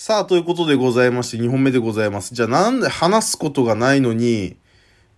[0.00, 2.32] さあ、ということでございまして、2本目でございます。
[2.32, 4.56] じゃあなんで話すことがないのに、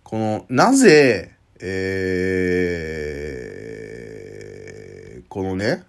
[0.01, 5.83] この、なぜ、えー、このね、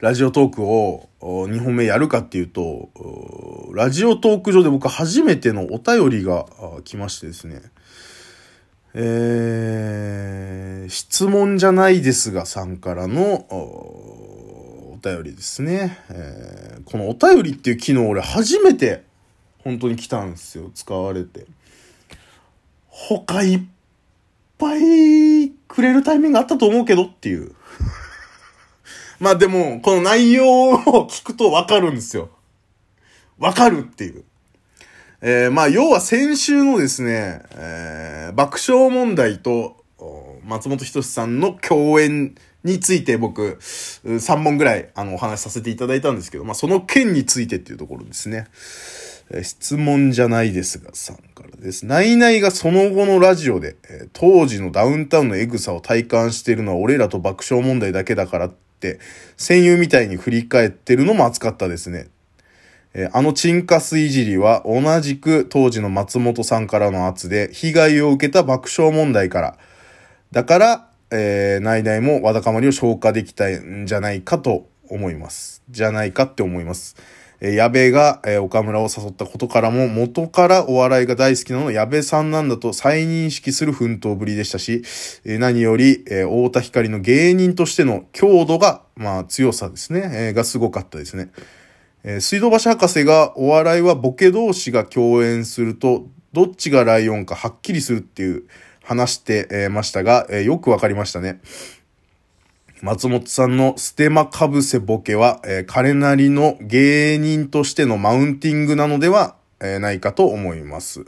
[0.00, 2.90] ラジオトークを2本目やるかっていうと、
[3.72, 6.44] ラジオトーク上で僕初めてのお便りが
[6.84, 7.62] 来ましてですね、
[8.92, 13.46] えー、質問じゃないですがさんからの
[15.00, 15.98] 便りですね。
[16.10, 19.04] えー、このお便りっていう機能俺初めて
[19.64, 20.70] 本当に来たんですよ。
[20.74, 21.46] 使われて。
[22.88, 23.60] 他いっ
[24.58, 27.54] ぱいくれるタイミングあったと思うけどっていう。
[29.18, 30.74] まあでも、この内容を
[31.08, 32.30] 聞くとわかるんですよ。
[33.38, 34.24] わかるっていう。
[35.22, 39.76] えー、まあ要は先週のですね、えー、爆笑問題と
[40.44, 48.46] 松本人志さんの共演について僕、3本ぐらい、あの、お話しさせていただいたんですけど、まあ、その件についてっていうところですね。
[49.42, 51.86] 質問じゃないですが、さんからです。
[51.86, 58.98] ナイナイがその後のラジオで、え当時のダウンタウンのエグさを体感しているのは俺らと爆笑問題だけだからって、
[59.36, 62.08] 戦友みたいに振り返ってるのも熱かったですね。
[62.92, 69.58] えあのチンカスいじりは同じく当時の松本さんからの圧で被害を受けた爆笑問題から。
[70.32, 75.62] だから、えー、内々もわだかまりを消化できたんじゃないかと思います。
[75.70, 76.96] じゃないかって思います。
[77.40, 84.82] えー、矢部が、えー、岡村を誘ったことからも、元からお笑いが大好きなの矢部さんなんだと再認識する奮闘ぶりでしたし、
[85.24, 91.30] えー、何より、えー、太田光の芸人としての強度が、まあ強さですね、えー、がすごかったですね。
[92.04, 98.44] えー、水道橋博士がお笑いはボケ同士が共演すると、どっちがライオンかはっきりするっていう、
[98.90, 101.40] 話してましたが、えよくわかりましたね。
[102.82, 111.04] 松本さんのステマかぶせボケは、え彼なりの芸人としてのマウンティングなのでは、えないかと思います。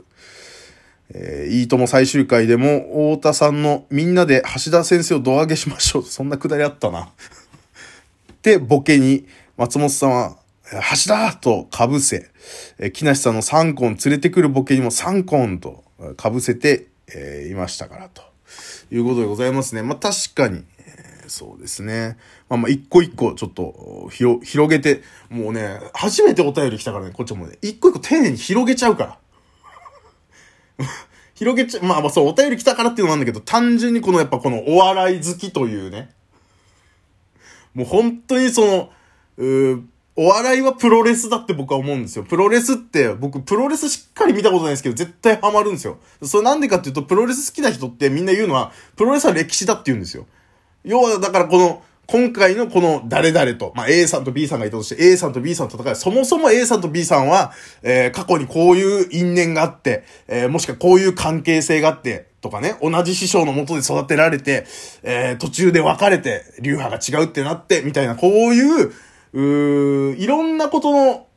[1.13, 6.03] えー、いいとも最終回でも、太田さんのみんなで橋田先生を胴上げしましょう。
[6.07, 7.11] そんなくだりあったな。
[8.43, 9.27] で、ボケに、
[9.57, 10.37] 松本さんは、
[10.71, 12.29] 橋田と被せ、
[12.79, 15.83] えー、木梨さんの3コン連れてくるボケにも3コンと
[16.17, 18.23] 被せて、えー、いましたから、と
[18.91, 19.83] いうことでございますね。
[19.83, 22.17] まあ、確かに、えー、そうですね。
[22.49, 29.19] まあまあ、一個一個ちょっと、広、広げて、もうね、初めてお便り来たからね、こっちもね、一個一個丁寧に広げちゃうか
[30.77, 30.85] ら。
[31.35, 36.13] 広げちゃ、まあまあそう、お便り来たからっていうのもあるんだけど、単純にこのやっぱこのお笑い好きというね、
[37.73, 38.89] もう本当にその、
[39.37, 39.83] う
[40.15, 42.23] お笑いはプロレスだって僕は思うんですよ。
[42.23, 45.97] プロレスって、僕プロレスしっかり見たことないですけど、絶対ハマるんですよ。
[46.21, 50.27] それなんでかっていうと、プロレス好きな人ってみんな言うのは、プロレスは歴史だって言うんですよ。
[50.83, 64.65] 要は、だからこの、今回のこの誰々と、まあ、A さんと B さんがいたとして、A さんと B さんと戦い、そもそも A さんと B さんは、えー、過去にこういう因縁があって、えー、もしくはこういう関係性があって、とかね、同じ師匠のもとで育てられて、
[65.01, 68.91] えー、途中で別れて、流派が違うってなって、みたいな、こういう、
[69.33, 71.27] うー、いろんなことの、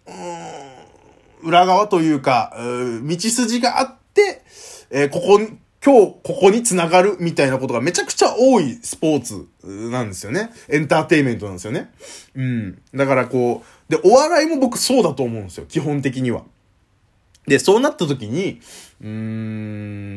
[1.43, 4.43] 裏側というか、う道筋があって、
[4.91, 5.41] えー、ここ、
[5.85, 10.51] 今日ここに繋がるみたいなことがめちゃくちゃ多いスポーツなんですよね。
[10.69, 11.93] エンターテイメントなんですよね。
[12.35, 12.83] うん。
[12.93, 15.67] だからこう、で、お笑いも僕そうだと思うんですよ。
[15.67, 16.43] 基本的には。
[17.47, 18.61] で、そうなった時に、
[19.01, 19.09] うー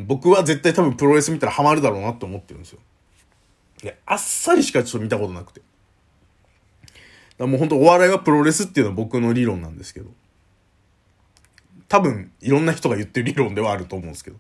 [0.02, 2.80] ん、僕は絶対多分プロレス見たらハマるだろうなって思ってるんですよ。
[3.84, 5.62] で、あっさりしかちょっと見たことなくて。
[7.40, 10.10] だもう本当お笑いはプロレスっていうのは僕の理論なんですけど。
[11.88, 14.38] 多分、いろんな人が言ってる理論ではあると思うんですけど。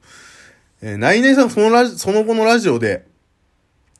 [0.81, 3.07] えー、ナイネさんそのラジ、その後のラジオで、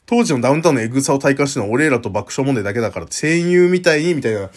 [0.06, 4.50] 当時のダウンタウンのエグさを体感したのは俺らと爆笑問題だけだから、戦友みたいに、みたいな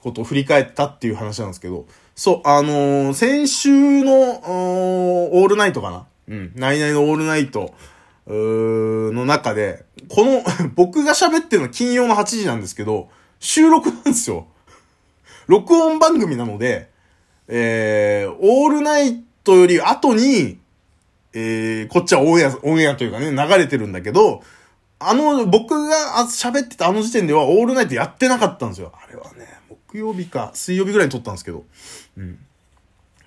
[0.00, 3.70] ことを振り返ったっていう話なんですけど、そう、あのー、先週
[4.04, 6.06] の、オールナイトかな？
[6.28, 7.74] うん、ナイナイのオールナイト、
[8.30, 10.42] の中で、この
[10.74, 13.08] 僕が喋ってるのは金曜の8時なんですけど、
[13.40, 14.46] 収録なんですよ。
[15.46, 16.90] 録音番組なので、
[17.46, 20.58] えー、オールナイトより後に、
[21.32, 24.42] えー、こっちはオンエア、オンエアというかね、流れてるんだけど、
[25.00, 28.92] あの、僕が喋ってたあの時点ではオールナイトやってなかったんですよ。
[28.94, 29.46] あれはね、
[29.88, 31.64] 木曜日か、水曜日ぐらいに撮ったんですけど。
[32.16, 32.32] うん。
[32.32, 32.40] だか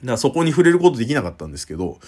[0.04, 2.00] らそこに触れることできなかったんですけど、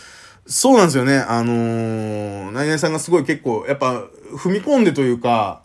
[0.45, 1.17] そうなんですよね。
[1.17, 4.03] あのー、ナイナイさんがすごい結構、やっぱ、
[4.35, 5.62] 踏み込んでというか、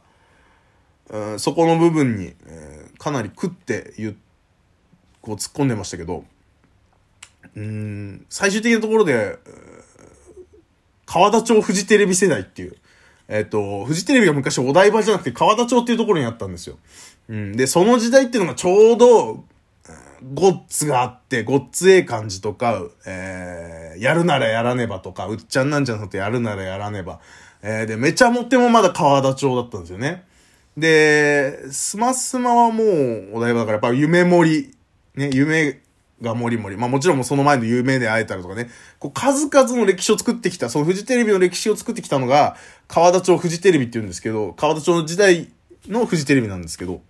[1.39, 4.17] そこの部分に、えー、かなり食って言
[5.21, 6.25] こう突っ込んでましたけど、
[7.57, 9.39] うん、最終的なところで、
[11.07, 12.77] 川田町フジテレビ世代っていう、
[13.29, 16.79] えっ、ー、と、フジテレビが昔お台場じゃなくて川田町っていうところにあったんですよ。
[17.29, 17.57] うん。
[17.57, 19.45] で、その時代っていうのがちょうど、
[20.35, 27.21] ゴッツがあって、ゴッツええ感じとか、えー、やるならやらねばとか、うっちゃんなんちゃんのとやるならやらねば。
[27.63, 30.25] えー、で、めちゃもってもまだ川田町だったんですよね。
[30.79, 34.75] で、スマスマはもうお台場だからやっぱ夢盛り、
[35.17, 35.81] ね、夢
[36.23, 36.77] がもりもり。
[36.77, 38.71] まあもちろんその前の夢で会えたりとかね、
[39.01, 45.51] こう数々の歴史を作ってきた、そのフジテレビの歴史を作ってきたのが、川田町フジテレビって言うんですけど、川田町の時代
[45.89, 47.01] のフジテレビなんですけど。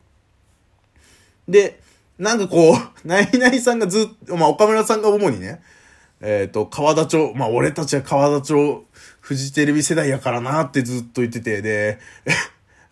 [1.46, 1.80] で、
[2.18, 2.76] なんかこう、
[3.06, 5.60] ナイナイさんがずっと、まあ岡村さんが主にね、
[6.22, 8.86] えっ、ー、と、川田町、まあ俺たちは川田町、
[9.20, 11.98] フジテレビ世代やからなってずっと言ってて、で、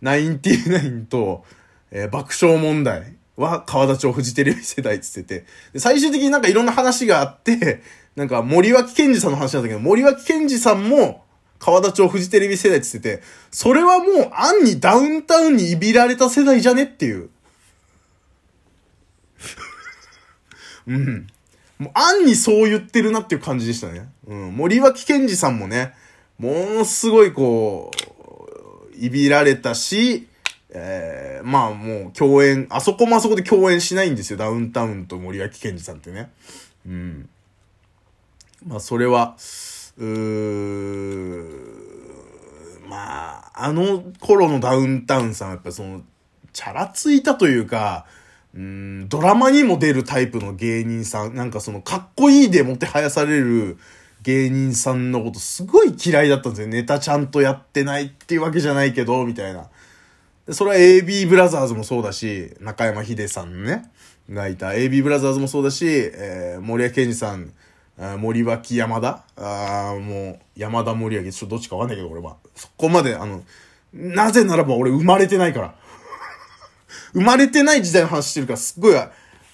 [0.06, 1.44] ナインティナインと、
[1.90, 5.40] えー、爆笑問題は川田町フジテレビ世代って言って
[5.72, 7.82] て、最終的になんかいろんな話があって、
[8.14, 11.24] なんか森脇健児さんの話なんだけど、森脇健児さんも
[11.58, 17.28] 川田町フジテレビ世代って言ってて、それはもう暗にダウンタウンにいびられた世代じゃねっていう。
[20.86, 21.26] うん。
[21.80, 24.08] もう暗にそう言ってるなっていう感じでしたね。
[24.28, 24.56] うん。
[24.56, 25.94] 森脇健児さんもね、
[26.38, 28.05] ものすごいこう、
[28.98, 30.26] いびられたし、
[30.70, 34.36] えー、まあもう共演、あそこもあそこで共演しないんですよ。
[34.36, 36.30] ダウンタウンと森脇健児さんってね。
[36.86, 37.28] うん。
[38.66, 39.36] まあそれは、
[39.98, 41.76] うー、
[42.88, 46.02] まあ、あの頃のダウンタウンさんはやっぱその、
[46.52, 48.06] チャラついたというか、
[48.54, 53.78] うん、ドラマにも出るタイプの芸人さん、なんかその、かっこいいでもてはやされる
[54.26, 56.66] 芸人さんのことすごい嫌いだったんですよ。
[56.66, 59.68] ネタちゃんとやってないっていうわけじゃないけど、みたいな。
[60.50, 63.88] それは AB ブラザーズもそうだし、中山秀さんね、
[64.28, 67.52] がいた AB ブラザーズもそうだし、えー、森谷健二さん、
[68.18, 72.36] 森脇山田あもう、山田森脇、ちょっとどっちかわかんないけど、俺は。
[72.56, 73.44] そこまで、あの、
[73.94, 75.74] なぜならば俺生まれてないから。
[77.14, 78.94] 生まれてない時代の話してるから、すっごい、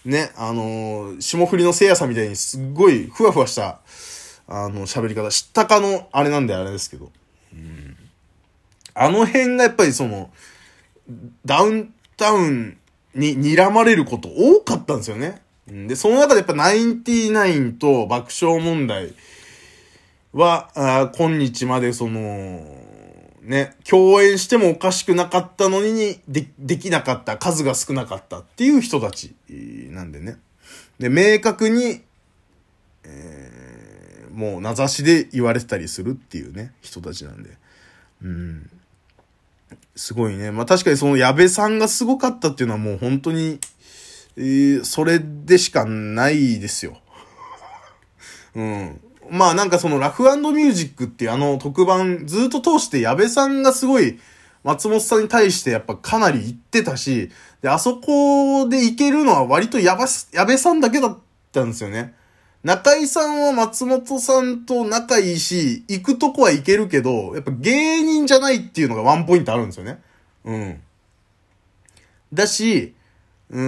[0.06, 3.80] ね、あのー、霜降りのせいやさんみたいにすっごいふわふわした、
[4.54, 7.10] あの、喋り方、知ったかのあれなんであれですけど。
[7.54, 7.96] うん。
[8.94, 10.30] あの辺がやっぱりその、
[11.46, 12.76] ダウンタウン
[13.14, 15.40] に睨まれること多かったんですよね。
[15.66, 19.14] で、その中でやっぱナインティナインと爆笑問題
[20.34, 22.66] は、あ今日までその、
[23.40, 30.36] ね、共演してもおかしくなかったのに、で、できなかった、数が少なかったっていう人たちなんでね。
[30.98, 32.02] で、明確に、
[33.04, 33.41] えー、
[34.32, 37.50] もう名指しで言われてたりするっていうね、人たちなんで。
[38.22, 38.70] うん。
[39.94, 40.50] すごいね。
[40.50, 43.58] まあ確かにその矢部さんがすごかったっていうのはもう本当に、
[44.36, 46.98] えー、それでしかないですよ。
[48.54, 49.00] うん。
[49.30, 54.18] まあなんかそのラフミュージックっていうあの特番ずっと通して矢部さんがすごい
[54.64, 57.30] 松本さんに対してやっぱかなり言ってたし、
[57.60, 61.18] で、あそこでいけるのは割と矢部さんだけだっ
[61.52, 62.14] たんですよね。
[62.64, 70.00] 中井さんは松本さんと仲いいし、行くとこは行けるけど、やっぱ芸人じゃないっていうのがワンポイントあるんですよね。
[70.44, 70.80] うん。
[72.32, 72.94] だし、
[73.50, 73.60] うー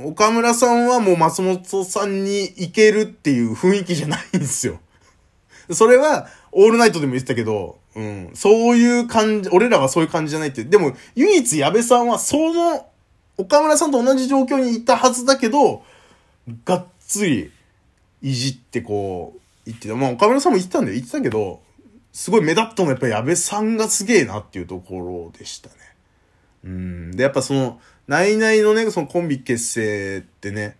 [0.00, 4.78] ん、岡村さんはもう松本さんに行けるっていう雰囲気じゃないんですよ。
[5.72, 10.62] それは、オールナイトでも言ってたけど、うん、そういう感じ、俺らはそういう感じじゃないって。
[10.62, 12.86] でも、唯一矢部さんはその、
[13.36, 15.82] 岡村さんと同じ状況にいたはずだけど、
[16.64, 17.52] がっつり
[18.22, 19.94] いじってこう、言ってた。
[19.94, 20.94] まあ岡村さんも言ってたんだよ。
[20.94, 21.62] 言ってたけど、
[22.12, 25.00] すごい目立ったのはやっぱり矢部さんがすげえなっていうとこ
[25.32, 25.74] ろでしたね。
[26.64, 27.10] うん。
[27.12, 30.76] で、やっぱその、ナイナイのね、そのコンビ結成ってね、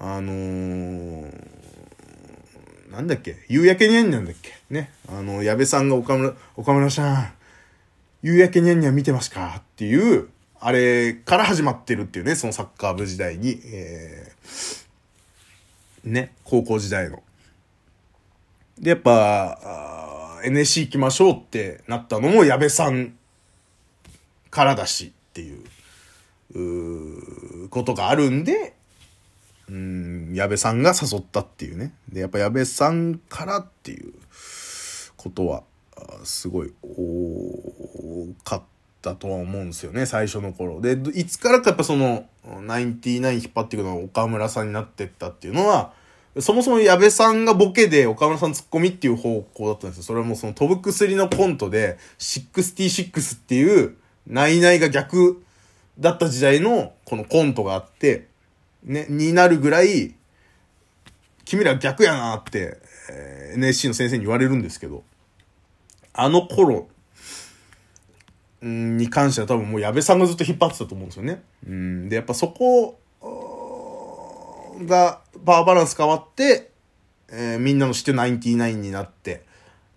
[0.00, 1.30] あのー、
[2.90, 3.36] なんだっけ？
[3.48, 4.52] 夕焼けにゃんにゃんだっけ？
[4.70, 4.90] ね。
[5.08, 7.32] あの、矢部さんが岡村、岡村さん、
[8.22, 9.56] 夕焼けにゃんにゃん見てますか？
[9.58, 10.28] っていう、
[10.60, 14.83] あれから始まってるっていうね、そのサッカー部時代に、えー、
[16.04, 17.22] ね、高校時代の。
[18.78, 23.16] で、やっぱ、NSC 行きましょうってなったのも矢部さん
[24.50, 25.64] からだしっていう、
[27.64, 28.74] うことがあるんで、
[29.68, 31.94] うん、矢部さんが誘ったっていうね。
[32.12, 34.12] で、やっぱ矢部さんからっていう
[35.16, 35.62] ことは、
[36.24, 38.73] すごい多かった
[39.12, 40.80] とは思うんですよね、最初の頃。
[40.80, 42.26] で、いつからかやっぱその、
[42.62, 45.92] ナインティナイン引っ張っていくのは岡村さんになってったっていうのは、
[46.40, 50.02] そもそも矢部さんがボケで岡村さんツッコミっていう方向だったんですよ。
[50.02, 53.96] それはもうその飛ぶ薬のコントで、66っていう、
[54.26, 55.44] ナイナイが逆
[55.98, 58.26] だった時代のこのコントがあって、
[58.82, 60.14] ね、になるぐらい、
[61.44, 62.78] 君ら逆やなって、
[63.10, 65.04] えー、NSC の先生に言われるんですけど、
[66.12, 66.88] あの頃、
[68.64, 71.42] に関しては多分もう矢部さんがずっと引っ張ってたと思うんですよね。
[71.68, 72.08] うん。
[72.08, 72.98] で、やっぱそこ
[74.86, 76.70] が、パワーバランス変わって、
[77.28, 79.44] えー、みんなの知ってるナインティナインになって、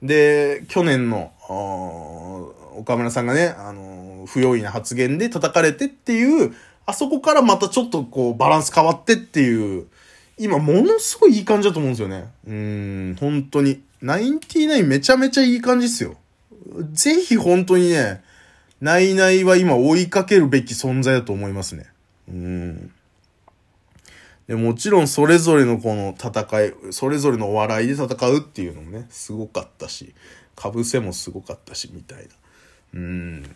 [0.01, 1.31] で、去年の、
[2.75, 6.53] 岡村さんがね、あの不用意な発言で叩かれてっていう、
[6.86, 9.88] あそこからまたちょっとこうバランス変わってっていう、
[10.38, 12.29] 今ものすごいいい感じだと思うんですよね。
[12.47, 13.81] うん、本当に。
[14.01, 16.15] ナインティナインめちゃめちゃいい感じっすよ。
[16.91, 18.21] ぜひ本当にね、
[18.81, 21.88] ナイナイは今追いかけるべき存在だと思いますね。
[22.29, 22.91] うん。
[24.48, 30.13] でもちろんそれぞれのこの戦い、それぞれのお笑いで戦うっていうのもね、すごかったし、
[30.55, 32.24] かぶせもすごかったし、みたいな。
[32.93, 33.55] うん。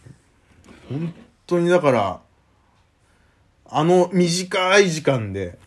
[0.90, 1.14] 本
[1.48, 2.22] 当にだから、
[3.74, 5.58] あの短い時間で、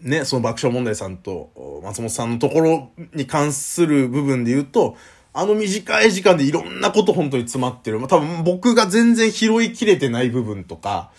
[0.00, 4.96] ね、その爆笑問題さんと松本さんのところに関する部分で言うと、
[5.36, 7.98] あの短い時間でいろんなこと本当に詰まってる。
[8.00, 11.10] まあ、多分僕が全然拾いきれてない部分とか、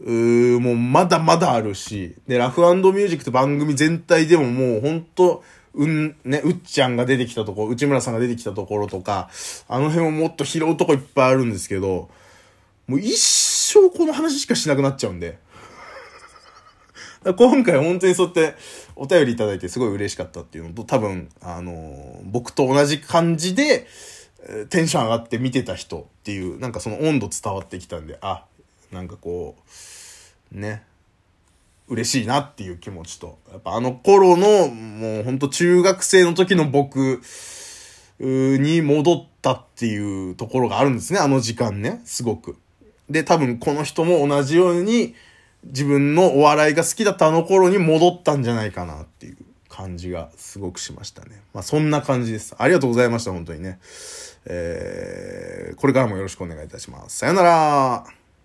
[0.00, 9.28] うーもうまだまだあるし、で、ラフミュージックって番組全体でももう本当うん、ね、うっちゃんが出てきたとこ、内村さんが出てきたところとか、
[9.68, 12.08] あの辺ももっと拾うとこいっぱいあるんですけど、
[12.86, 15.38] もう一生この話しかしなくなっちゃうんで。
[17.36, 18.54] 今回本当にそうやって
[18.96, 23.86] お便りいただいてすごい嬉しかったっていうのと、多分、あのー、僕と同じ感じで、
[24.68, 28.44] テンション上がって見てた人っていう、なんかその温度伝わってきたんで、あ、
[28.92, 29.56] なんかこ
[30.52, 30.82] う、ね、
[31.88, 37.22] 嬉しいなっていう気持ちと、やっぱあの頃の、もうほんと中学生の時の僕
[38.20, 42.56] に戻ったっていうところがあるんですね、あの時間ね、すごく。
[43.08, 45.14] で、多分この人も同じように
[45.64, 49.36] 自分のお笑いが好きだったあの頃に戻ったんじゃないかなっていう
[49.68, 51.42] 感じがすごくしましたね。
[51.52, 52.54] まあそんな感じです。
[52.58, 53.78] ありがとうございました、本当にね。
[54.46, 57.18] えー、これからもよろしくお願いいたします。
[57.18, 58.06] さよなら